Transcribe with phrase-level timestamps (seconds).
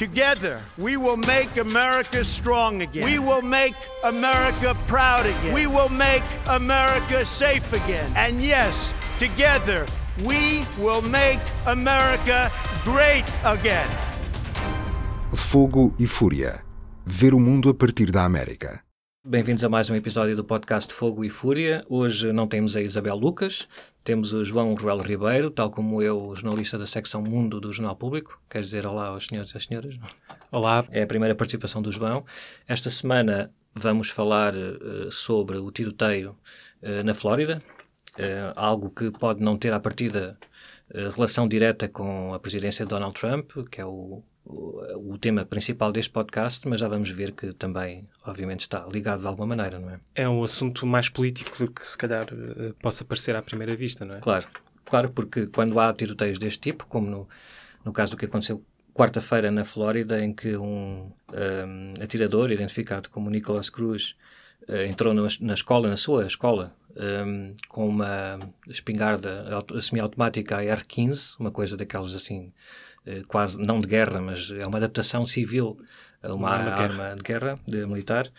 [0.00, 3.04] Together, we will make America strong again.
[3.04, 5.52] We will make America proud again.
[5.52, 8.10] We will make America safe again.
[8.16, 9.84] And yes, together,
[10.24, 12.50] we will make America
[12.82, 13.86] great again.
[15.34, 16.64] Fogo e Fúria.
[17.04, 18.82] Ver o mundo a partir da América.
[19.22, 21.84] Bem-vindos a mais um episódio do podcast Fogo e Fúria.
[21.90, 23.68] Hoje não temos a Isabel Lucas,
[24.10, 28.42] temos o João Ruel Ribeiro, tal como eu, jornalista da secção Mundo do Jornal Público.
[28.50, 29.94] Queres dizer olá aos senhores e às senhoras?
[30.50, 30.84] Olá.
[30.90, 32.24] É a primeira participação do João.
[32.66, 36.36] Esta semana vamos falar uh, sobre o tiroteio
[36.82, 37.62] uh, na Flórida,
[38.18, 40.36] uh, algo que pode não ter à partida
[41.14, 45.92] relação direta com a presidência de Donald Trump, que é o, o, o, tema principal
[45.92, 49.90] deste podcast, mas já vamos ver que também, obviamente, está ligado de alguma maneira, não
[49.90, 50.00] é?
[50.14, 54.04] É um assunto mais político do que se calhar uh, possa parecer à primeira vista,
[54.04, 54.20] não é?
[54.20, 54.46] Claro,
[54.84, 57.28] claro, porque quando há tiroteios deste tipo, como no,
[57.84, 63.30] no caso do que aconteceu quarta-feira na Flórida, em que um, um atirador, identificado como
[63.30, 64.16] Nicholas Cruz,
[64.68, 68.38] uh, entrou na, na, escola, na sua escola, um, com uma
[68.68, 69.44] espingarda
[69.80, 72.52] semiautomática AR-15, uma coisa daquelas assim eh,
[73.26, 75.78] quase não de guerra, mas é uma adaptação civil
[76.22, 78.30] a uma, arma, arma de guerra, de militar,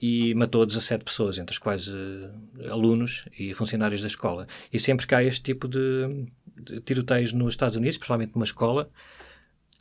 [0.00, 2.30] e matou 17 pessoas, entre as quais uh,
[2.70, 4.46] alunos e funcionários da escola.
[4.72, 8.90] E sempre que há este tipo de, de tiroteios nos Estados Unidos, principalmente numa escola,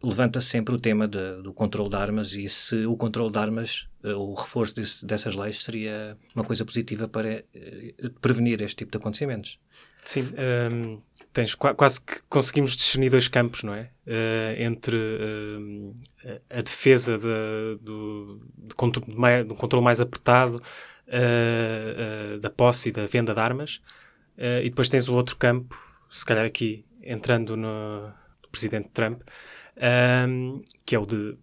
[0.02, 3.88] levanta sempre o tema de, do controle de armas e se o controle de armas,
[4.03, 8.92] uh, o reforço desse, dessas leis seria uma coisa positiva para uh, prevenir este tipo
[8.92, 9.59] de acontecimentos.
[10.03, 11.02] Sim, um, ehm,
[11.36, 13.89] tens quase que conseguimos discernir dois campos, não é?
[14.08, 15.94] Uh, entre uh,
[16.50, 20.61] a defesa de, do, de do controle mais apertado
[21.08, 23.81] uh, da posse e da venda de armas,
[24.38, 25.77] e depois tens o outro campo,
[26.09, 29.22] se calhar aqui entrando no, no presidente Trump,
[30.86, 31.38] que é o de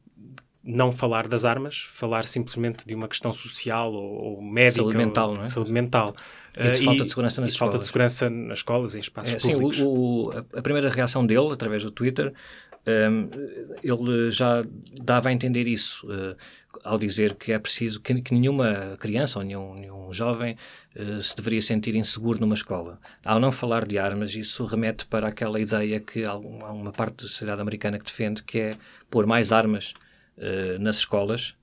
[0.65, 4.83] não falar das armas, falar simplesmente de uma questão social ou, ou médica.
[4.83, 5.49] Saúde mental, não é?
[5.49, 6.15] Saúde mental.
[6.57, 7.73] E de falta de segurança nas escolas.
[7.73, 9.77] falta de segurança nas escolas em espaços é, públicos.
[9.77, 12.33] Sim, o, o, a primeira reação dele, através do Twitter,
[12.87, 13.29] um,
[13.83, 14.65] ele já
[15.01, 16.37] dava a entender isso uh,
[16.83, 20.57] ao dizer que é preciso que, que nenhuma criança ou nenhum, nenhum jovem
[20.97, 22.99] uh, se deveria sentir inseguro numa escola.
[23.25, 27.29] Ao não falar de armas, isso remete para aquela ideia que há uma parte da
[27.29, 28.75] sociedade americana que defende que é
[29.09, 29.95] pôr mais armas
[30.39, 31.55] uh, nas escolas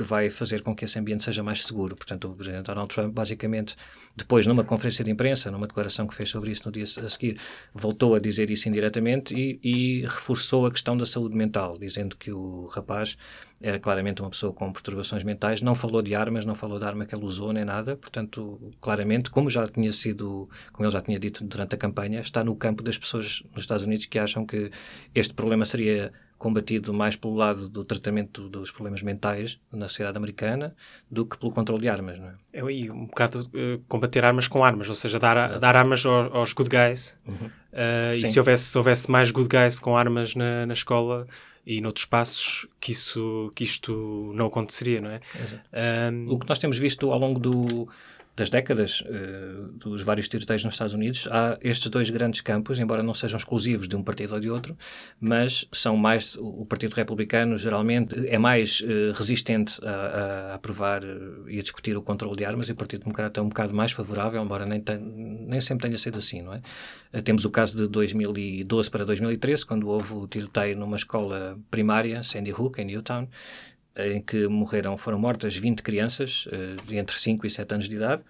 [0.00, 1.94] que vai fazer com que esse ambiente seja mais seguro.
[1.94, 3.76] Portanto, o Presidente Donald Trump, basicamente,
[4.16, 7.38] depois, numa conferência de imprensa, numa declaração que fez sobre isso no dia a seguir,
[7.74, 12.32] voltou a dizer isso indiretamente e, e reforçou a questão da saúde mental, dizendo que
[12.32, 13.16] o rapaz
[13.60, 17.04] era claramente uma pessoa com perturbações mentais, não falou de armas, não falou da arma
[17.04, 21.18] que ele usou nem nada, portanto, claramente, como já tinha sido, como ele já tinha
[21.18, 24.70] dito durante a campanha, está no campo das pessoas nos Estados Unidos que acham que
[25.14, 30.74] este problema seria combatido mais pelo lado do tratamento dos problemas mentais na sociedade americana
[31.10, 32.34] do que pelo controle de armas, não é?
[32.50, 36.34] É aí um bocado uh, combater armas com armas, ou seja, dar, dar armas aos,
[36.34, 37.14] aos good guys.
[37.28, 37.46] Uhum.
[37.46, 41.28] Uh, e se houvesse, se houvesse mais good guys com armas na, na escola
[41.66, 45.20] e noutros espaços, que, isso, que isto não aconteceria, não é?
[46.10, 47.86] Um, o que nós temos visto ao longo do
[48.40, 53.02] das décadas uh, dos vários tiroteios nos Estados Unidos, há estes dois grandes campos, embora
[53.02, 54.74] não sejam exclusivos de um partido ou de outro,
[55.20, 56.36] mas são mais.
[56.40, 61.98] O Partido Republicano geralmente é mais uh, resistente a, a, aprovar uh, e a discutir
[61.98, 64.82] o controle de armas e o Partido Democrata é um bocado mais favorável, embora nem,
[65.46, 66.62] nem sempre tenha sido assim, não é?
[67.22, 72.52] temos o caso de 2012 para 2013, quando houve o tiroteio numa escola primária, Sandy
[72.52, 73.28] Hook, em Newtown,
[73.96, 78.22] em que morreram, foram mortas 20 crianças uh, entre 5 e 7 anos de idade.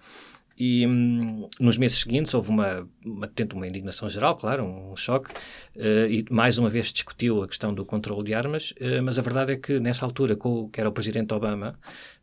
[0.63, 5.31] E hum, nos meses seguintes houve uma, uma, uma indignação geral, claro, um, um choque,
[5.31, 9.23] uh, e mais uma vez discutiu a questão do controle de armas, uh, mas a
[9.23, 11.79] verdade é que nessa altura, com, que era o presidente Obama,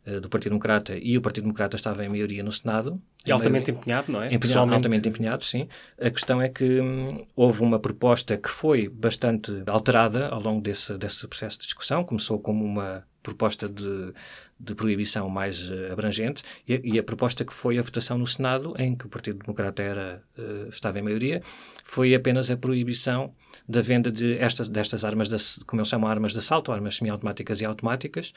[0.07, 3.01] uh, do Partido Democrata, e o Partido Democrata estava em maioria no Senado.
[3.25, 4.33] E altamente maioria, empenhado, não é?
[4.33, 5.67] Empenhado, altamente empenhado, sim.
[5.99, 10.97] A questão é que hum, houve uma proposta que foi bastante alterada ao longo desse,
[10.97, 12.05] desse processo de discussão.
[12.05, 14.13] Começou como uma proposta de,
[14.59, 18.73] de proibição mais uh, abrangente e, e, a proposta que foi a votação no Senado,
[18.77, 21.41] em que o Partido Democrata era, uh, estava em maioria,
[21.83, 23.33] foi apenas a proibição
[23.67, 27.61] da venda de estas, destas armas, de, como eles chamam, armas de assalto, armas semiautomáticas
[27.61, 28.33] e automáticas,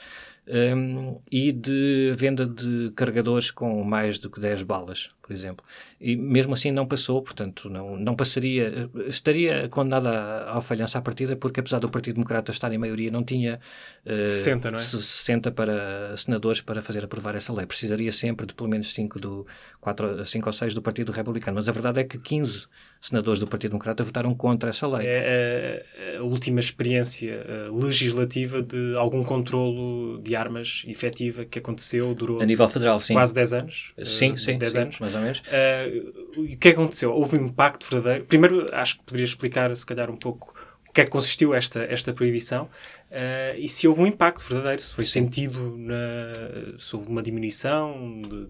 [0.47, 5.65] um, e de venda de carregadores com mais do que 10 balas, por exemplo.
[6.01, 11.35] E mesmo assim não passou, portanto, não, não passaria, estaria condenada ao falhança à partida,
[11.35, 13.59] porque apesar do Partido Democrata estar em maioria, não tinha...
[14.05, 14.81] Uh, 60, não é?
[14.81, 17.67] 60 para senadores para fazer aprovar essa lei.
[17.67, 19.47] Precisaria sempre de pelo menos 5, do,
[19.81, 21.57] 4, 5 ou 6 do Partido Republicano.
[21.57, 22.67] Mas a verdade é que 15
[23.01, 25.07] senadores do Partido Democrata votaram contra essa lei.
[25.07, 25.85] É
[26.17, 32.47] a, a última experiência legislativa de algum controlo de armas efetiva que aconteceu, durou a
[32.47, 33.15] nível federal, sim.
[33.15, 33.93] quase 10 anos.
[34.05, 34.99] Sim, sim, 10 sim, anos.
[35.01, 35.39] mais ou menos.
[35.41, 37.13] Uh, o que é aconteceu?
[37.13, 38.25] Houve um impacto verdadeiro?
[38.27, 40.55] Primeiro, acho que poderia explicar, se calhar, um pouco
[40.93, 44.95] que é que consistiu esta, esta proibição uh, e se houve um impacto verdadeiro, se
[44.95, 48.21] foi sentido, na, se houve uma diminuição.
[48.21, 48.47] De,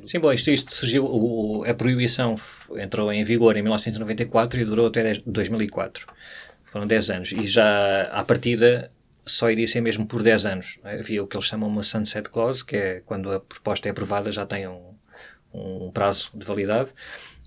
[0.00, 0.10] de...
[0.10, 2.36] Sim, bom, isto, isto surgiu, o, a proibição
[2.76, 6.06] entrou em vigor em 1994 e durou até 2004.
[6.64, 8.92] Foram 10 anos e já à partida
[9.24, 10.78] só iria ser mesmo por 10 anos.
[10.84, 14.30] Havia o que eles chamam uma sunset clause, que é quando a proposta é aprovada
[14.30, 14.94] já tem um,
[15.52, 16.92] um prazo de validade.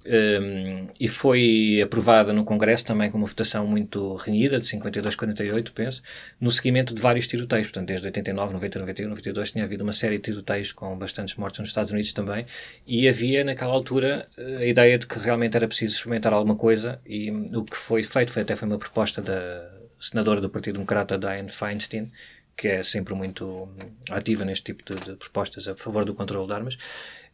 [0.06, 6.02] Um, e foi aprovada no Congresso também com uma votação muito renhida, de 52-48, penso,
[6.40, 7.68] no seguimento de vários tiroteios.
[7.68, 11.60] Portanto, desde 89, 90, 91, 92 tinha havido uma série de tiroteios com bastantes mortos
[11.60, 12.46] nos Estados Unidos também.
[12.88, 17.00] E havia, naquela altura, a ideia de que realmente era preciso experimentar alguma coisa.
[17.06, 19.70] E o que foi feito foi até foi uma proposta da
[20.00, 22.12] senadora do Partido Democrata, Dianne Feinstein,
[22.56, 23.70] que é sempre muito
[24.10, 26.78] ativa neste tipo de, de propostas a favor do controle de armas,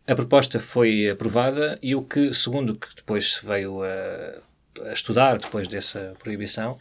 [0.07, 5.38] a proposta foi aprovada e o que, segundo que depois se veio a, a estudar
[5.38, 6.78] depois dessa proibição,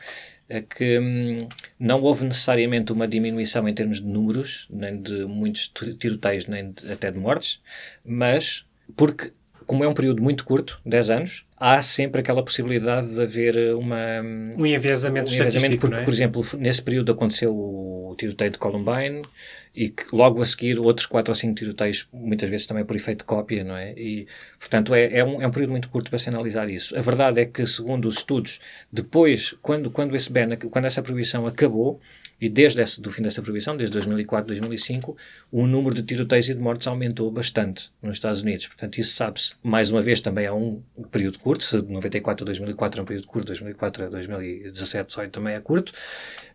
[0.49, 1.49] é que hum,
[1.79, 6.93] não houve necessariamente uma diminuição em termos de números, nem de muitos tiroteios, nem de,
[6.93, 7.63] até de mortes,
[8.05, 9.33] mas porque,
[9.67, 14.23] como é um período muito curto, 10 anos, há sempre aquela possibilidade de haver uma...
[14.23, 16.03] Hum, um enviesamento um estatístico, porque, é?
[16.03, 19.23] por exemplo, nesse período aconteceu o tiroteio de Columbine,
[19.75, 23.19] e que logo a seguir outros quatro ou cinco tiroteios, muitas vezes também por efeito
[23.19, 23.93] de cópia, não é?
[23.95, 24.29] E,
[24.59, 26.97] portanto, é, é, um, é um período muito curto para se analisar isso.
[26.97, 28.61] A verdade é que, segundo os estudos,
[28.93, 32.01] depois, quando, quando esse ban, quando essa proibição acabou,
[32.41, 35.17] e desde esse, do fim dessa proibição, desde 2004, 2005,
[35.53, 38.67] o número de tiroteios e de mortes aumentou bastante nos Estados Unidos.
[38.67, 39.55] Portanto, isso sabe-se.
[39.63, 41.83] Mais uma vez, também é um período curto.
[41.83, 45.93] De 94 a 2004 é um período curto, 2004 a 2017 só também é curto.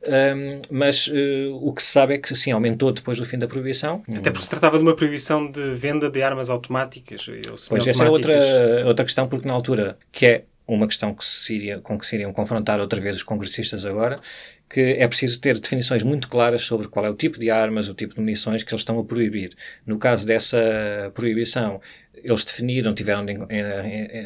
[0.08, 1.14] Um, mas uh,
[1.62, 4.04] o que se sabe é que, sim, aumentou depois do fim da proibição.
[4.08, 8.06] Até porque se tratava de uma proibição de venda de armas automáticas ou Pois, essa
[8.06, 11.98] é outra, outra questão, porque na altura, que é uma questão que se iria, com
[11.98, 14.20] que se iriam confrontar outra vez os congressistas agora,
[14.70, 17.94] que é preciso ter definições muito claras sobre qual é o tipo de armas, o
[17.94, 19.56] tipo de munições que eles estão a proibir.
[19.86, 21.82] No caso dessa proibição,
[22.14, 23.34] eles definiram, tiveram de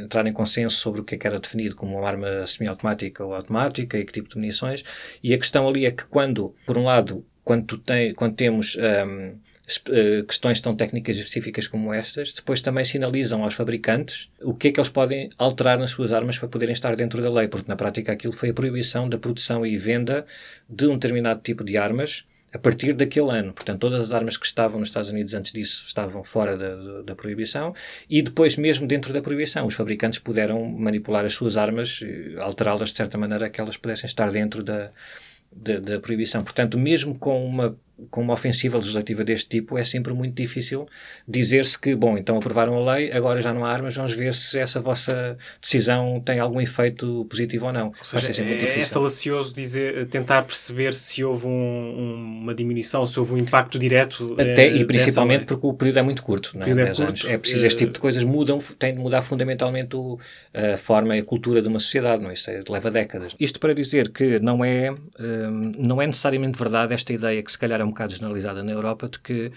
[0.03, 3.33] entrar em consenso sobre o que, é que era definido como uma arma semiautomática ou
[3.33, 4.83] automática e que tipo de munições.
[5.23, 9.37] E a questão ali é que quando, por um lado, quando, tem, quando temos um,
[10.27, 14.79] questões tão técnicas específicas como estas, depois também sinalizam aos fabricantes o que é que
[14.79, 18.11] eles podem alterar nas suas armas para poderem estar dentro da lei, porque na prática
[18.11, 20.25] aquilo foi a proibição da produção e venda
[20.69, 23.51] de um determinado tipo de armas a partir daquele ano.
[23.51, 27.01] Portanto, todas as armas que estavam nos Estados Unidos antes disso estavam fora da, da,
[27.01, 27.73] da proibição
[28.09, 32.01] e depois, mesmo dentro da proibição, os fabricantes puderam manipular as suas armas,
[32.39, 34.91] alterá-las de certa maneira que elas pudessem estar dentro da,
[35.51, 36.43] da, da proibição.
[36.43, 37.75] Portanto, mesmo com uma
[38.09, 40.87] com uma ofensiva legislativa deste tipo, é sempre muito difícil
[41.27, 44.59] dizer-se que, bom, então aprovaram a lei, agora já não há armas, vamos ver se
[44.59, 47.87] essa vossa decisão tem algum efeito positivo ou não.
[47.87, 53.33] Ou seja, é, é, falacioso dizer, tentar perceber se houve um, uma diminuição, se houve
[53.33, 54.33] um impacto direto.
[54.33, 56.69] Até, e principalmente porque o período é muito curto, não é?
[56.69, 57.25] é, curto, anos.
[57.25, 60.19] é preciso este tipo de coisas mudam, tem de mudar fundamentalmente o,
[60.53, 62.33] a forma e a cultura de uma sociedade, não é?
[62.33, 63.35] Isso é, leva décadas.
[63.39, 67.57] Isto para dizer que não é, hum, não é necessariamente verdade esta ideia que se
[67.57, 69.51] calhar é um bocado generalizada na Europa de que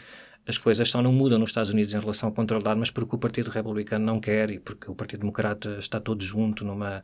[0.47, 3.17] as coisas só não mudam nos Estados Unidos em relação ao controle de armas porque
[3.17, 7.03] o Partido Republicano não quer e porque o Partido Democrata está todo junto numa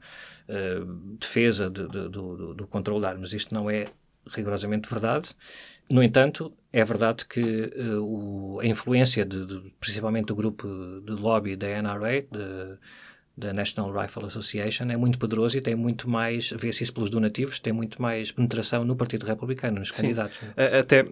[0.48, 0.84] uh,
[1.18, 3.32] defesa de, de, do, do controle de armas.
[3.32, 3.84] Isto não é
[4.30, 5.30] rigorosamente verdade.
[5.90, 10.68] No entanto, é verdade que uh, o, a influência, de, de, principalmente do grupo
[11.04, 12.78] de lobby da NRA, de,
[13.42, 17.58] da National Rifle Association é muito poderoso e tem muito mais, vê-se isso pelos donativos,
[17.58, 20.02] tem muito mais penetração no Partido Republicano, nos Sim.
[20.02, 20.40] candidatos.
[20.78, 21.06] Até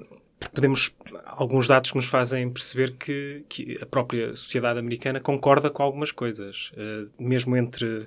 [0.53, 0.95] podemos
[1.27, 6.13] alguns dados que nos fazem perceber que, que, a própria sociedade americana concorda com algumas
[6.13, 8.07] coisas, uh, mesmo entre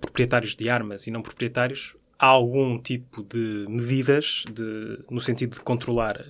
[0.00, 5.60] proprietários de armas e não proprietários, há algum tipo de medidas de, no sentido de
[5.60, 6.24] controlar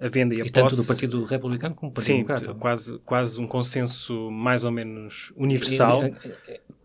[0.00, 0.52] a venda e a e posse.
[0.52, 2.54] tanto do Partido Republicano como do Partido Sim, Democrata.
[2.54, 6.02] quase, quase um consenso mais ou menos universal.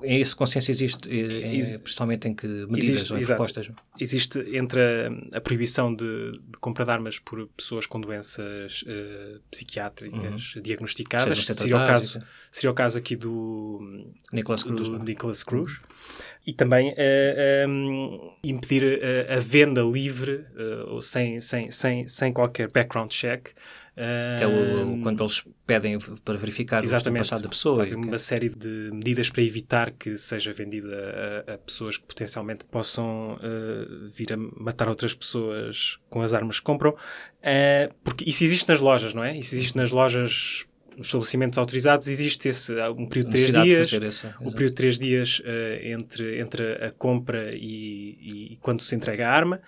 [0.04, 3.72] E, esse consenso existe, Ex principalmente em que medidas existe, ou em propostas?
[4.00, 9.40] Existe entre a, a proibição de, de, compra de armas por pessoas com doenças uh,
[9.52, 10.62] psiquiátricas uhum.
[10.62, 12.22] diagnosticadas, seria o, caso,
[12.52, 14.90] seria o caso aqui do Nicholas Cruz.
[14.90, 15.78] Do Nicholas Cruz.
[15.78, 19.00] Uhum e também uh, um, impedir
[19.30, 23.50] a, a, venda livre uh, sem, sem, sem, sem qualquer background check.
[23.96, 27.22] Que é o, quando eles pedem para verificar Exatamente.
[27.22, 27.84] o passado da pessoa.
[27.84, 32.66] Fazem uma série de medidas para evitar que seja vendida a, a pessoas que potencialmente
[32.66, 36.92] possam uh, vir a matar outras pessoas com as armas que compram.
[36.92, 39.38] Uh, porque isso existe nas lojas, não é?
[39.38, 40.66] Isso existe nas lojas
[40.98, 45.00] nos estabelecimentos autorizados existe esse um período de três dias, essa, o período de três
[45.00, 45.44] dias uh,
[45.82, 49.60] entre, entre a compra e, e, quando se entrega a arma.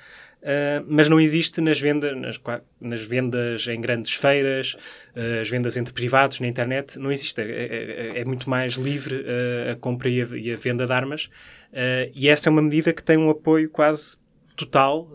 [0.46, 2.40] Uh, mas não existe nas vendas, nas,
[2.80, 4.78] nas vendas em grandes feiras,
[5.16, 7.42] uh, as vendas entre privados na internet, não existe.
[7.42, 10.94] É, é, é muito mais livre uh, a compra e a, e a, venda de
[10.94, 11.32] armas.
[12.14, 14.18] e essa é uma medida que tem um apoio quase
[14.56, 15.10] total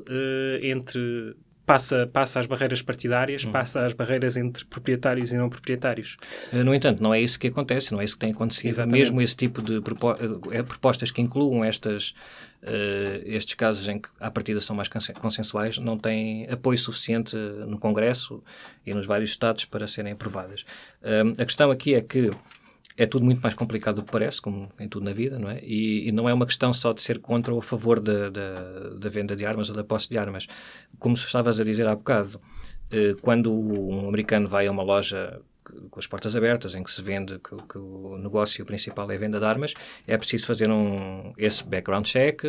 [0.61, 1.37] entre
[1.71, 3.53] passa, passa as barreiras partidárias, hum.
[3.53, 6.17] passa as barreiras entre proprietários e não proprietários.
[6.53, 8.67] No entanto, não é isso que acontece, não é isso que tem acontecido.
[8.67, 8.99] Exatamente.
[8.99, 12.15] Mesmo esse tipo de propostas que incluam estas
[12.63, 14.87] Uh, estes casos em que a partida são mais
[15.19, 18.45] consensuais não têm apoio suficiente no Congresso
[18.85, 20.67] e nos vários Estados para serem aprovadas.
[21.01, 22.31] Uh, a questão aqui é que
[22.97, 25.61] é tudo muito mais complicado do que parece, como em tudo na vida, não é?
[25.63, 28.55] E, e não é uma questão só de ser contra ou a favor da, da,
[28.99, 30.47] da, venda de armas ou da posse de armas.
[30.99, 32.41] Como estavas a dizer há bocado,
[32.93, 35.41] uh, quando um americano vai a uma loja
[35.91, 39.19] com as portas abertas, em que se vende que, que, o negócio principal é a
[39.19, 39.75] venda de armas,
[40.07, 42.43] é preciso fazer um, esse background check,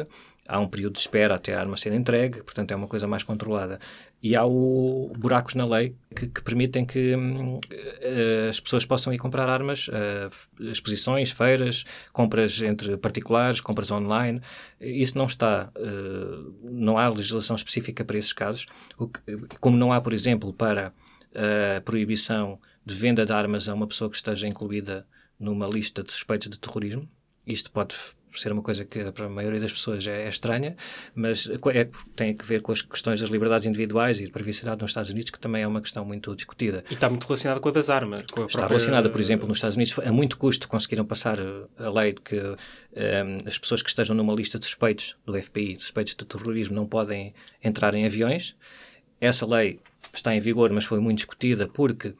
[0.48, 3.24] há um período de espera até a arma ser entregue, portanto é uma coisa mais
[3.24, 3.80] controlada.
[4.22, 9.18] E há o, buracos na lei que, que permitem que uh, as pessoas possam ir
[9.18, 14.42] comprar armas, uh, exposições, feiras, compras entre particulares, compras online.
[14.80, 20.00] Isso não está, uh, não há legislação específica para esses casos, que, como não há,
[20.02, 20.94] por exemplo, para
[21.36, 25.06] a proibição de venda de armas a uma pessoa que esteja incluída
[25.40, 27.08] numa lista de suspeitos de terrorismo.
[27.46, 27.96] Isto pode
[28.40, 30.76] ser uma coisa que para a maioria das pessoas é, é estranha,
[31.14, 34.92] mas é, tem a ver com as questões das liberdades individuais e de privacidade nos
[34.92, 36.84] Estados Unidos, que também é uma questão muito discutida.
[36.90, 38.26] E está muito relacionada com a das armas.
[38.38, 41.40] A está relacionada, por exemplo, nos Estados Unidos, a muito custo conseguiram passar
[41.78, 42.58] a lei de que um,
[43.46, 47.32] as pessoas que estejam numa lista de suspeitos do FBI, suspeitos de terrorismo, não podem
[47.64, 48.56] entrar em aviões.
[49.22, 49.80] Essa lei
[50.12, 52.16] está em vigor, mas foi muito discutida porque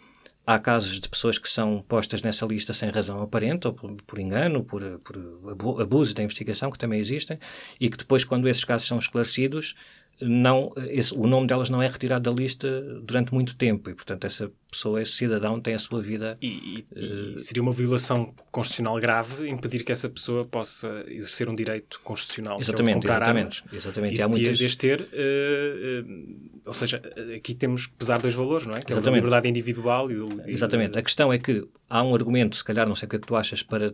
[0.46, 4.20] há casos de pessoas que são postas nessa lista sem razão aparente, ou por, por
[4.20, 7.40] engano, por, por abusos da investigação, que também existem,
[7.80, 9.76] e que depois, quando esses casos são esclarecidos,
[10.22, 14.26] não, esse, o nome delas não é retirado da lista durante muito tempo e, portanto,
[14.26, 16.38] essa pessoa, esse cidadão, tem a sua vida.
[16.42, 21.50] E, e, uh, e, seria uma violação constitucional grave impedir que essa pessoa possa exercer
[21.50, 22.60] um direito constitucional.
[22.60, 23.64] Exatamente, que é exatamente.
[23.64, 23.74] Armas.
[23.74, 24.18] exatamente.
[24.18, 24.58] E, há muitas...
[24.58, 27.02] de ter, uh, uh, ou seja,
[27.36, 28.80] aqui temos que pesar dois valores, não é?
[28.80, 29.08] Que exatamente.
[29.08, 30.30] é a liberdade individual e o.
[30.46, 30.98] Exatamente.
[30.98, 33.28] A questão é que há um argumento, se calhar, não sei o que é que
[33.28, 33.94] tu achas, para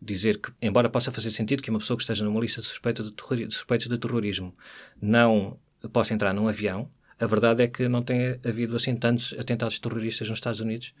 [0.00, 3.02] dizer que, embora possa fazer sentido que uma pessoa que esteja numa lista de, suspeita
[3.02, 3.10] de,
[3.46, 4.52] de suspeitos de terrorismo
[5.00, 5.58] não
[5.92, 6.88] possa entrar num avião,
[7.18, 10.92] a verdade é que não tem havido assim tantos atentados terroristas nos Estados Unidos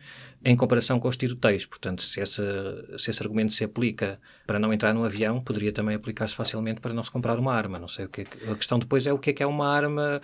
[0.44, 1.66] em comparação com os tiroteios.
[1.66, 5.96] Portanto, se, essa, se esse argumento se aplica para não entrar num avião, poderia também
[5.96, 7.78] aplicar-se facilmente para não se comprar uma arma.
[7.80, 9.68] Não sei o que é, A questão depois é o que é que é uma
[9.68, 10.20] arma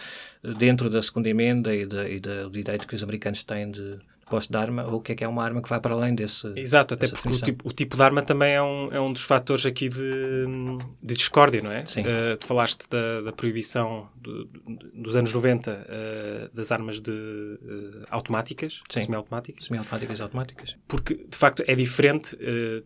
[0.59, 3.99] dentro da segunda emenda e, de, e do direito que os americanos têm de
[4.31, 6.15] posse de arma ou o que é que é uma arma que vai para além
[6.15, 6.51] desse.
[6.57, 9.23] Exato, até porque o tipo, o tipo, de arma também é um, é um dos
[9.23, 10.47] fatores aqui de,
[11.03, 11.85] de discórdia, não é?
[11.85, 12.03] Sim.
[12.03, 14.49] Uh, tu falaste da, da proibição do,
[14.95, 19.67] dos anos 90 uh, das armas de, uh, automáticas, semiautomáticas.
[19.67, 20.77] Semiautomáticas e automáticas.
[20.87, 22.39] Porque, de facto, é diferente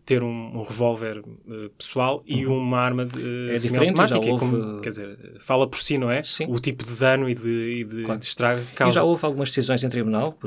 [0.03, 1.23] ter um, um revólver
[1.77, 2.57] pessoal e uhum.
[2.57, 4.19] uma arma de, é semiautomática.
[4.19, 4.39] Houve...
[4.39, 6.23] Como, quer dizer, fala por si, não é?
[6.23, 6.47] Sim.
[6.49, 8.19] O tipo de dano e de, e de, claro.
[8.19, 8.91] de estrago que causa.
[8.91, 10.37] E já houve algumas decisões em tribunal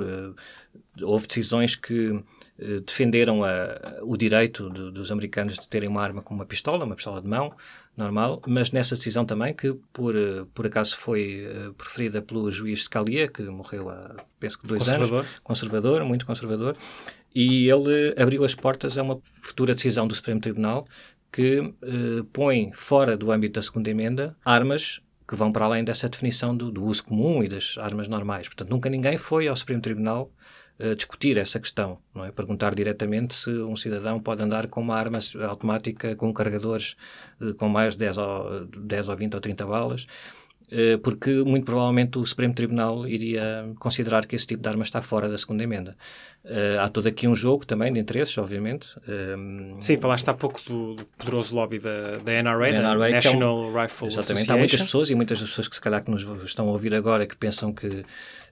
[1.02, 2.22] houve decisões que
[2.58, 6.84] eh, defenderam a, o direito de, dos americanos de terem uma arma como uma pistola,
[6.84, 7.52] uma pistola de mão,
[7.96, 12.84] normal, mas nessa decisão também, que por, eh, por acaso foi uh, preferida pelo juiz
[12.84, 15.20] Scalia, que morreu há, penso que dois conservador.
[15.20, 15.40] anos.
[15.42, 16.04] Conservador.
[16.04, 16.76] muito conservador.
[17.34, 20.84] E ele abriu as portas a uma futura decisão do Supremo Tribunal
[21.30, 26.08] que uh, põe fora do âmbito da segunda emenda armas que vão para além dessa
[26.08, 28.48] definição do, do uso comum e das armas normais.
[28.48, 30.32] Portanto, nunca ninguém foi ao Supremo Tribunal
[30.96, 32.30] discutir essa questão, não é?
[32.30, 35.18] Perguntar diretamente se um cidadão pode andar com uma arma
[35.48, 36.96] automática com carregadores
[37.40, 40.06] uh, com mais de 10 ou, 10 ou 20 ou 30 balas,
[41.02, 45.28] porque muito provavelmente o Supremo Tribunal iria considerar que esse tipo de arma está fora
[45.28, 45.96] da segunda emenda.
[46.44, 48.88] Uh, há todo aqui um jogo também de interesses, obviamente.
[49.06, 53.64] Um, Sim, falaste há pouco do, do poderoso lobby da, da NRA, da NRA National
[53.64, 54.52] é um, Rifle Exatamente, Association.
[54.52, 56.94] há muitas pessoas e muitas das pessoas que se calhar que nos estão a ouvir
[56.94, 58.04] agora que pensam que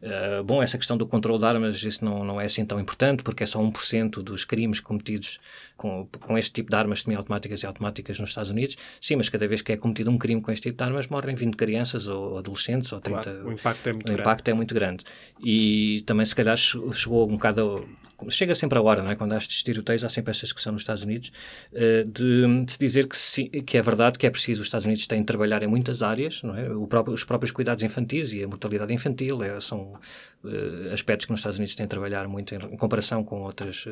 [0.02, 3.22] Uh, bom, essa questão do controle de armas, isso não, não é assim tão importante,
[3.22, 5.40] porque é só 1% dos crimes cometidos
[5.76, 8.76] com, com este tipo de armas semiautomáticas e automáticas nos Estados Unidos.
[9.00, 11.34] Sim, mas cada vez que é cometido um crime com este tipo de armas, morrem
[11.34, 13.22] 20 crianças jovens ou adolescentes ou 30.
[13.22, 14.20] Claro, o impacto é muito o grande.
[14.20, 15.04] impacto é muito grande.
[15.44, 17.88] E também, se calhar, chegou um bocado.
[18.28, 19.16] Chega sempre a hora, não é?
[19.16, 21.30] Quando há estes tiroteios, há sempre esta discussão nos Estados Unidos
[21.72, 24.62] uh, de, de, se dizer que, sim, que é verdade que é preciso.
[24.62, 26.66] Os Estados Unidos têm de trabalhar em muitas áreas, não é?
[26.86, 29.92] Próprio, os próprios cuidados infantis e a mortalidade infantil é, são
[30.44, 33.86] uh, aspectos que nos Estados Unidos têm de trabalhar muito em, em comparação com outras.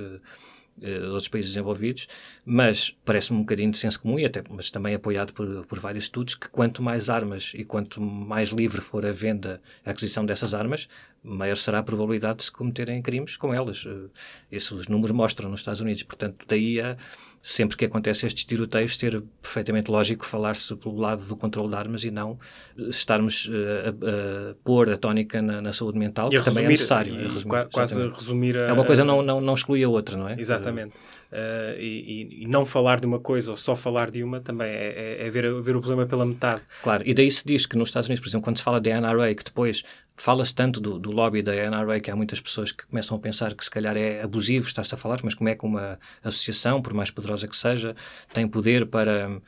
[0.77, 2.09] Uh, outros países desenvolvidos,
[2.45, 6.05] mas parece-me um bocadinho de senso comum, e até, mas também apoiado por, por vários
[6.05, 10.53] estudos, que quanto mais armas e quanto mais livre for a venda, a aquisição dessas
[10.53, 10.89] armas,
[11.23, 13.85] maior será a probabilidade de se cometerem crimes com elas.
[13.85, 14.11] Uh,
[14.51, 16.97] os números mostram nos Estados Unidos, portanto, daí a
[17.47, 22.03] sempre que acontece estes tiroteios, ter perfeitamente lógico falar-se pelo lado do controle de armas
[22.03, 22.39] e não
[22.89, 27.15] estarmos uh, a, a, pôr a tónica na, na saúde mental, que também é necessário.
[27.15, 30.17] E, resumir, quase a resumir a, É uma coisa não, não, não exclui a outra,
[30.17, 30.41] não é?
[30.41, 30.95] Exatamente.
[30.95, 31.24] Uh,
[31.79, 35.27] e, e, não falar de uma coisa ou só falar de uma também é, é,
[35.27, 36.63] é ver, ver o problema pela metade.
[36.83, 39.01] Claro, e daí se diz que nos Estados Unidos, por exemplo, quando se fala da
[39.01, 39.83] NRA, que depois
[40.17, 43.55] fala-se tanto do, do, lobby da NRA que há muitas pessoas que começam a pensar
[43.55, 46.95] que se calhar é abusivo, está-se a falar, mas como é que uma associação, por
[46.95, 47.97] mais poderosa que seja,
[48.33, 49.43] tem poder para uh,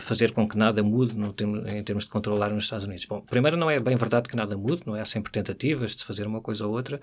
[0.00, 1.34] fazer com que nada mude no,
[1.68, 3.06] em termos de controlar nos Estados Unidos?
[3.06, 5.00] Bom, primeiro não é bem verdade que nada mude, não é?
[5.00, 7.00] Há sempre tentativas de fazer uma coisa ou outra,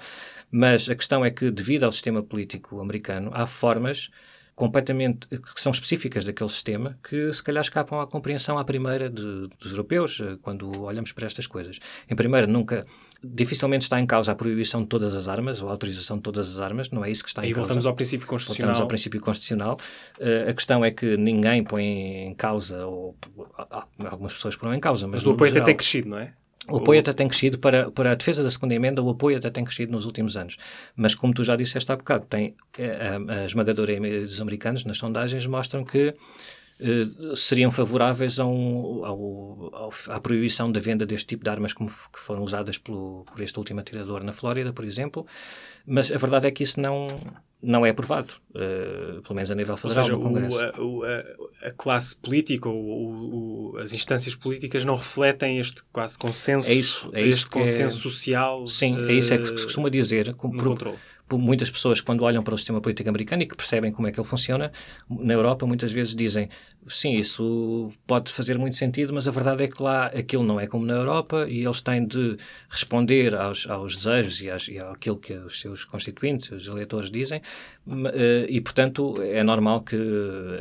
[0.51, 4.09] mas a questão é que devido ao sistema político americano há formas
[4.57, 9.47] completamente que são específicas daquele sistema que se calhar escapam à compreensão à primeira de,
[9.59, 11.79] dos europeus quando olhamos para estas coisas.
[12.09, 12.83] Em primeiro, nunca
[13.23, 16.55] dificilmente está em causa a proibição de todas as armas ou a autorização de todas
[16.55, 17.59] as armas, não é isso que está em e causa.
[17.59, 18.69] E voltamos ao princípio constitucional.
[18.69, 19.77] Voltamos ao princípio constitucional.
[20.19, 21.85] Uh, a questão é que ninguém põe
[22.25, 23.15] em causa, ou
[24.09, 26.33] algumas pessoas põem em causa, mas, mas o apoio até tem crescido, não é?
[26.69, 29.49] O apoio até tem crescido para, para a defesa da segunda emenda, o apoio até
[29.49, 30.57] tem crescido nos últimos anos.
[30.95, 34.97] Mas, como tu já disseste há bocado, tem, a, a esmagadora maioria dos americanos, nas
[34.97, 36.13] sondagens, mostram que
[36.79, 41.73] eh, seriam favoráveis a um, ao, ao, à proibição da venda deste tipo de armas
[41.73, 45.25] como, que foram usadas pelo, por este último atirador na Flórida, por exemplo.
[45.85, 47.07] Mas a verdade é que isso não,
[47.61, 50.81] não é aprovado, uh, pelo menos a nível federal Ou seja, no Congresso.
[50.81, 56.73] O, a, a, classe política, ou as instâncias políticas não refletem este quase consenso, é
[56.73, 58.67] isso, é este isso consenso é, social.
[58.67, 60.35] Sim, uh, é isso é que se costuma dizer.
[60.35, 60.97] Com, no por, controle
[61.33, 64.19] muitas pessoas, quando olham para o sistema político americano e que percebem como é que
[64.19, 64.71] ele funciona,
[65.09, 66.47] na Europa muitas vezes dizem
[66.87, 70.67] sim, isso pode fazer muito sentido, mas a verdade é que lá aquilo não é
[70.67, 72.37] como na Europa e eles têm de
[72.69, 77.41] responder aos, aos desejos e, às, e àquilo que os seus constituintes, os eleitores dizem,
[78.47, 79.97] e portanto é normal que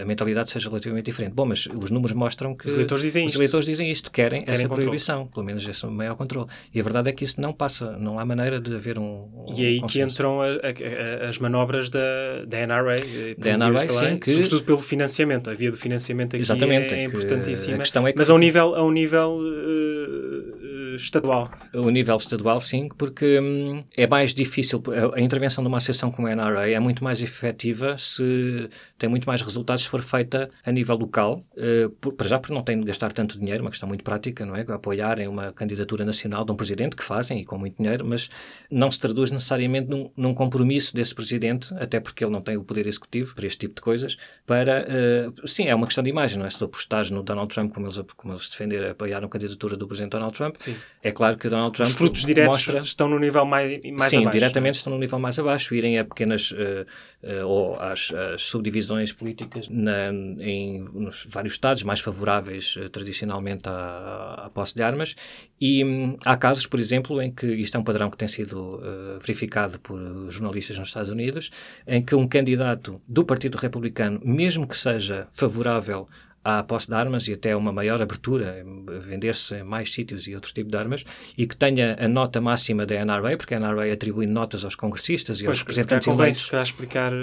[0.00, 1.32] a mentalidade seja relativamente diferente.
[1.32, 4.40] Bom, mas os números mostram que os eleitores dizem os isto, eleitores dizem isto querem,
[4.40, 4.82] querem essa controle.
[4.88, 6.48] proibição, pelo menos esse maior controle.
[6.74, 9.28] E a verdade é que isso não passa, não há maneira de haver um.
[9.34, 9.92] um e aí consenso.
[9.92, 12.00] que entram a, a, as manobras da,
[12.46, 12.96] da NRA,
[13.38, 14.32] da NRA sim, que...
[14.32, 15.50] sobretudo pelo financiamento.
[15.50, 17.78] A via do financiamento aqui Exatamente, é, é importantíssima.
[17.78, 18.18] A é que...
[18.18, 20.25] Mas ao nível, ao nível uh,
[20.96, 21.50] estadual.
[21.74, 24.82] O nível estadual, sim, porque hum, é mais difícil.
[25.14, 29.26] A intervenção de uma associação como a NRA é muito mais efetiva se tem muito
[29.26, 31.44] mais resultados se for feita a nível local.
[31.56, 34.44] Uh, por, para já, porque não tem de gastar tanto dinheiro, uma questão muito prática,
[34.44, 34.60] não é?
[34.60, 38.28] Apoiarem uma candidatura nacional de um presidente, que fazem e com muito dinheiro, mas
[38.70, 42.64] não se traduz necessariamente num, num compromisso desse presidente, até porque ele não tem o
[42.64, 44.86] poder executivo para este tipo de coisas, para.
[44.86, 46.50] Uh, sim, é uma questão de imagem, não é?
[46.50, 49.86] Se tu apostares no Donald Trump, como eles, como eles defenderam, apoiaram a candidatura do
[49.86, 50.74] presidente Donald Trump, sim.
[51.06, 51.88] É claro que Donald Trump.
[51.88, 52.80] Os frutos diretos mostra...
[52.80, 54.32] estão no nível mais, mais sim, abaixo.
[54.32, 56.50] diretamente estão no nível mais abaixo, irem a pequenas.
[56.50, 56.84] Uh,
[57.22, 60.08] uh, ou às, às, subdivisões políticas na,
[60.40, 65.14] em nos vários estados mais favoráveis uh, tradicionalmente à, à, posse de armas.
[65.60, 68.80] E um, há casos, por exemplo, em que isto é um padrão que tem sido
[69.20, 69.98] verificado por
[70.30, 71.50] jornalistas nos Estados Unidos,
[71.86, 76.08] em que um candidato do Partido Republicano, mesmo que seja favorável
[76.46, 78.64] à posse de armas e até uma maior abertura,
[79.00, 81.04] vender-se em mais sítios e outro tipo de armas,
[81.36, 85.40] e que tenha a nota máxima da NRA, porque a NRA atribui notas aos congressistas
[85.40, 86.46] e pois, aos representantes eleitos.
[86.46, 87.16] Se explicar uh,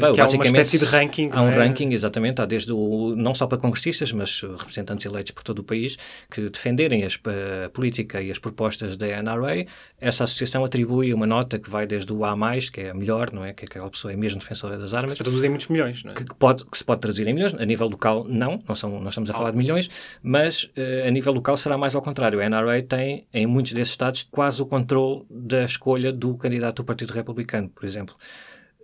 [0.00, 1.28] Bom, que há uma espécie de ranking.
[1.32, 1.52] Há um é?
[1.52, 5.64] ranking, exatamente, há desde o, não só para congressistas, mas representantes eleitos por todo o
[5.64, 5.98] país,
[6.30, 7.20] que defenderem as,
[7.66, 9.66] a política e as propostas da NRA.
[10.00, 12.34] Essa associação atribui uma nota que vai desde o A+,
[12.72, 13.52] que é a melhor, não é?
[13.52, 15.12] Que aquela pessoa é mesmo defensora das armas.
[15.12, 16.14] Que se traduz em muitos milhões, não é?
[16.14, 19.00] Que, pode, que se pode traduzir em milhões, a nível local não, não, não, são,
[19.00, 19.90] não estamos a falar de milhões,
[20.22, 22.40] mas uh, a nível local será mais ao contrário.
[22.40, 26.84] A NRA tem, em muitos desses estados, quase o controle da escolha do candidato do
[26.84, 28.14] Partido Republicano, por exemplo.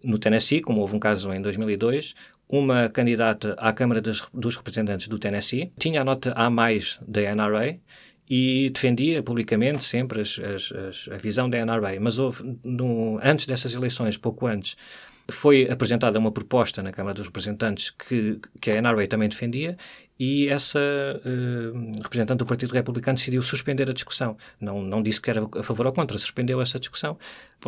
[0.02, 2.14] No Tennessee, como houve um caso em 2002,
[2.48, 7.22] uma candidata à Câmara dos, dos Representantes do Tennessee tinha a nota A mais da
[7.34, 7.76] NRA
[8.28, 12.00] e defendia publicamente sempre as, as, as, a visão da NRA.
[12.00, 14.76] Mas houve, no, antes dessas eleições, pouco antes,
[15.30, 19.76] foi apresentada uma proposta na Câmara dos Representantes que, que a NRA também defendia
[20.24, 24.36] e essa uh, representante do Partido Republicano decidiu suspender a discussão.
[24.60, 27.18] Não, não disse que era a favor ou contra, suspendeu essa discussão.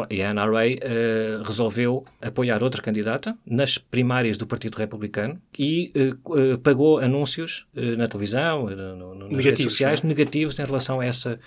[0.09, 6.59] E a NRA uh, resolveu apoiar outra candidata nas primárias do Partido Republicano e uh,
[6.59, 10.07] pagou anúncios na televisão, no, no, nas redes sociais, é?
[10.07, 11.41] negativos em relação a essa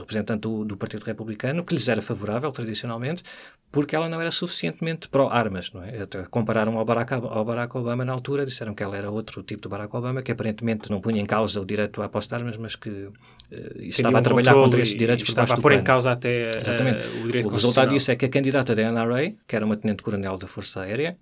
[0.00, 3.22] representante do, do Partido Republicano, que lhes era favorável tradicionalmente,
[3.74, 5.72] porque ela não era suficientemente pró-armas.
[5.82, 6.06] É?
[6.30, 9.68] Compararam ao Barack, ao Barack Obama na altura, disseram que ela era outro tipo de
[9.74, 12.76] Barack Obama, que aparentemente não punha em causa o direito à posse de armas, mas
[12.76, 13.12] que uh,
[13.80, 17.26] estava um a trabalhar contra esses direitos Estava a pôr em causa até uh, o
[17.26, 20.46] direito O resultado disso é que a candidata da NRA, que era uma tenente-coronel da
[20.46, 21.16] Força Aérea,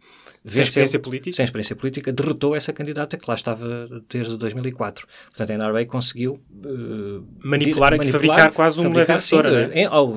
[0.44, 1.36] sem experiência política?
[1.36, 5.06] Sem experiência política, derrotou essa candidata que lá estava desde 2004.
[5.28, 9.82] Portanto, a NRA conseguiu uh, manipular, manipular fabricar quase uma defensora, né?
[9.82, 10.16] em, ao,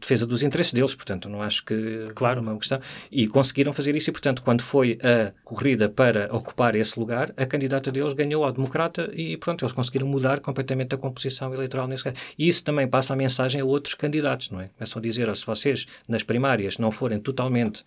[0.00, 2.40] defesa dos interesses deles, portanto, não acho que claro.
[2.40, 2.80] é uma questão.
[3.12, 7.46] E conseguiram fazer isso e, portanto, quando foi a corrida para ocupar esse lugar, a
[7.46, 12.04] candidata deles ganhou ao democrata e, pronto, eles conseguiram mudar completamente a composição eleitoral nesse
[12.04, 12.16] caso.
[12.38, 14.70] E isso também passa a mensagem a outros candidatos, não é?
[14.80, 17.84] É só dizer, oh, se vocês nas primárias não forem totalmente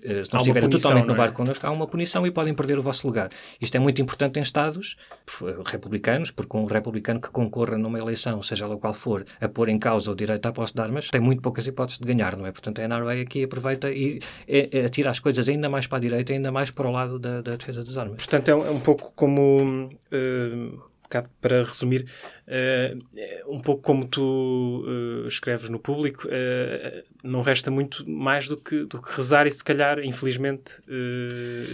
[0.00, 1.16] se não estiverem totalmente no é?
[1.16, 3.30] barco connosco, há uma punição e podem perder o vosso lugar.
[3.60, 4.96] Isto é muito importante em Estados
[5.42, 9.68] eh, republicanos, porque um republicano que concorra numa eleição, seja lá qual for, a pôr
[9.68, 12.46] em causa o direito à posse de armas, tem muito poucas hipóteses de ganhar, não
[12.46, 12.52] é?
[12.52, 16.00] Portanto, a NRA aqui aproveita e é, é, atira as coisas ainda mais para a
[16.00, 18.16] direita, ainda mais para o lado da, da defesa das armas.
[18.16, 19.90] Portanto, é um, é um pouco como.
[20.12, 22.06] Uh bocado para resumir,
[22.48, 28.56] uh, um pouco como tu uh, escreves no público, uh, não resta muito mais do
[28.56, 30.80] que, do que rezar e, se calhar, infelizmente,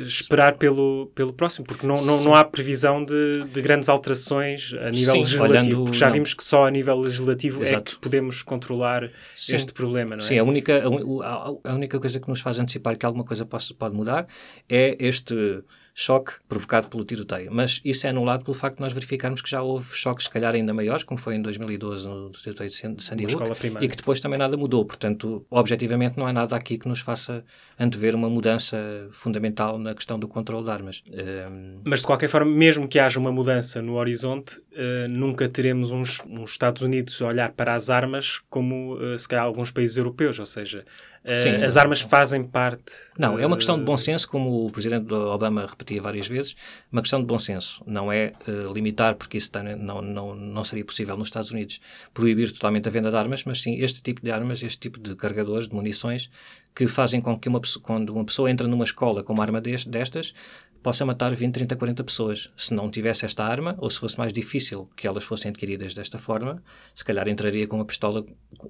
[0.05, 4.91] esperar pelo, pelo próximo, porque não, não, não há previsão de, de grandas alterações a
[4.91, 6.13] nível Sim, legislativo, porque já não.
[6.13, 7.93] vimos que só a nível legislativo Exato.
[7.93, 9.57] é que podemos controlar Sim.
[9.57, 10.27] este problema, não é?
[10.27, 13.75] Sim, a única, a, a única coisa que nos faz antecipar que alguma coisa possa,
[13.75, 14.27] pode mudar
[14.69, 15.63] é este
[15.95, 17.51] choque provocado pelo tiroteio.
[17.53, 20.55] Mas isso é anulado pelo facto de nós verificarmos que já houve choques, se calhar,
[20.55, 23.43] ainda maiores, como foi em 2012 no tiroteio de Sandy Hook,
[23.81, 24.85] e que depois também nada mudou.
[24.85, 27.45] Portanto, objetivamente, não há nada aqui que nos faça
[27.79, 31.03] antever uma mudança fundamental na questão do controle de armas.
[31.09, 31.19] Um...
[31.19, 35.91] Ehm, Mas, de qualquer forma, mesmo que haja uma mudança no horizonte, uh, nunca teremos
[35.91, 39.97] uns, uns, Estados Unidos a olhar para as armas como, uh, se calhar, alguns países
[39.97, 40.85] europeus, ou seja,
[41.23, 42.93] Sim, as armas fazem parte...
[43.19, 46.57] Não, é uma questão de bom senso, como o Presidente Obama repetia várias vezes,
[46.91, 47.83] uma questão de bom senso.
[47.87, 51.79] Não é uh, limitar, porque isso não, não, não seria possível nos Estados Unidos,
[52.15, 55.15] proibir totalmente a venda de armas, mas sim este tipo de armas, este tipo de
[55.15, 56.31] carregadores, de munições,
[56.75, 60.33] que fazem com que uma, quando uma pessoa entra numa escola com uma arma destas,
[60.83, 62.49] possa matar 20, 30, 40 pessoas.
[62.57, 66.19] Se não tivesse esta arma, ou se fosse mais difícil que elas fossem adquiridas desta
[66.19, 66.63] forma,
[66.95, 68.25] se calhar entraria com uma pistola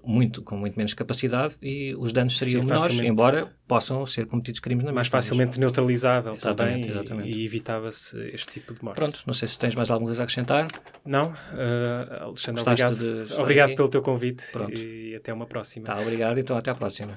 [0.04, 4.60] muito, com muito menos capacidade e os danos seriam Sim, menores, embora possam ser cometidos
[4.60, 7.28] crimes na Mais facilmente neutralizável exatamente, também exatamente.
[7.28, 8.96] e, e evitava-se este tipo de morte.
[8.96, 10.66] Pronto, não sei se tens mais alguma coisa a acrescentar.
[11.04, 14.76] Não, uh, Alexandre, Gostaste obrigado, obrigado pelo teu convite Pronto.
[14.76, 15.86] e até uma próxima.
[15.86, 17.16] Tá, obrigado, então até à próxima.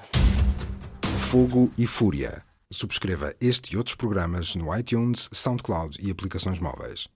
[1.18, 7.08] Fogo e Fúria Subscreva este e outros programas no iTunes, SoundCloud e aplicações móveis.